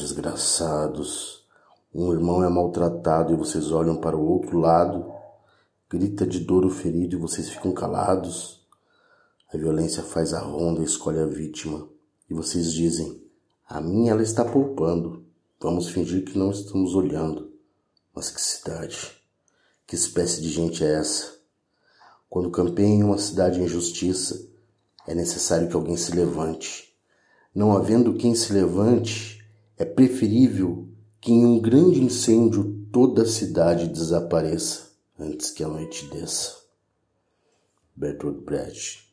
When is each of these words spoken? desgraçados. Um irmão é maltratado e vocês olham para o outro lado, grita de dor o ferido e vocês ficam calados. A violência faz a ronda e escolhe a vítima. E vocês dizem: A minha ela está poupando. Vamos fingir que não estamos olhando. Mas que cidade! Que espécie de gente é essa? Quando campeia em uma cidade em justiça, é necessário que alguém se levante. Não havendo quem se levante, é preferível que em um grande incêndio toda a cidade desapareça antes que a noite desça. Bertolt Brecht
desgraçados. 0.00 1.46
Um 1.94 2.12
irmão 2.12 2.44
é 2.44 2.48
maltratado 2.48 3.32
e 3.32 3.36
vocês 3.36 3.70
olham 3.70 3.96
para 3.96 4.16
o 4.16 4.24
outro 4.24 4.58
lado, 4.58 5.12
grita 5.88 6.26
de 6.26 6.40
dor 6.40 6.64
o 6.64 6.70
ferido 6.70 7.16
e 7.16 7.20
vocês 7.20 7.48
ficam 7.48 7.72
calados. 7.72 8.66
A 9.52 9.56
violência 9.56 10.02
faz 10.02 10.34
a 10.34 10.40
ronda 10.40 10.80
e 10.80 10.84
escolhe 10.84 11.18
a 11.18 11.26
vítima. 11.26 11.88
E 12.28 12.34
vocês 12.34 12.72
dizem: 12.72 13.22
A 13.66 13.80
minha 13.80 14.12
ela 14.12 14.22
está 14.22 14.44
poupando. 14.44 15.24
Vamos 15.60 15.88
fingir 15.88 16.24
que 16.24 16.38
não 16.38 16.50
estamos 16.50 16.94
olhando. 16.94 17.52
Mas 18.14 18.30
que 18.30 18.40
cidade! 18.40 19.12
Que 19.86 19.94
espécie 19.94 20.42
de 20.42 20.50
gente 20.50 20.84
é 20.84 20.94
essa? 20.94 21.38
Quando 22.28 22.50
campeia 22.50 22.86
em 22.86 23.02
uma 23.02 23.16
cidade 23.16 23.60
em 23.60 23.66
justiça, 23.66 24.46
é 25.06 25.14
necessário 25.14 25.68
que 25.68 25.74
alguém 25.74 25.96
se 25.96 26.14
levante. 26.14 26.94
Não 27.54 27.74
havendo 27.74 28.14
quem 28.14 28.34
se 28.34 28.52
levante, 28.52 29.37
é 29.78 29.84
preferível 29.84 30.88
que 31.20 31.32
em 31.32 31.46
um 31.46 31.60
grande 31.60 32.02
incêndio 32.02 32.86
toda 32.92 33.22
a 33.22 33.26
cidade 33.26 33.88
desapareça 33.88 34.90
antes 35.18 35.50
que 35.50 35.62
a 35.62 35.68
noite 35.68 36.06
desça. 36.06 36.56
Bertolt 37.94 38.44
Brecht 38.44 39.07